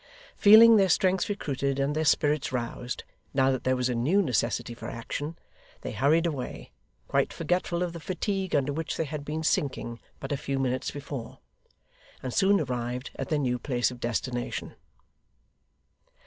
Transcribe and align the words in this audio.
Feeling 0.35 0.77
their 0.77 0.89
strength 0.89 1.29
recruited 1.29 1.79
and 1.79 1.95
their 1.95 2.05
spirits 2.05 2.51
roused, 2.51 3.03
now 3.35 3.51
that 3.51 3.65
there 3.65 3.75
was 3.75 3.87
a 3.87 3.93
new 3.93 4.23
necessity 4.23 4.73
for 4.73 4.89
action, 4.89 5.37
they 5.81 5.91
hurried 5.91 6.25
away, 6.25 6.71
quite 7.07 7.31
forgetful 7.31 7.83
of 7.83 7.93
the 7.93 7.99
fatigue 7.99 8.55
under 8.55 8.73
which 8.73 8.97
they 8.97 9.05
had 9.05 9.23
been 9.23 9.43
sinking 9.43 9.99
but 10.19 10.31
a 10.31 10.37
few 10.37 10.57
minutes 10.57 10.89
before; 10.89 11.37
and 12.23 12.33
soon 12.33 12.59
arrived 12.59 13.11
at 13.17 13.29
their 13.29 13.37
new 13.37 13.59
place 13.59 13.91
of 13.91 13.99
destination. 13.99 14.73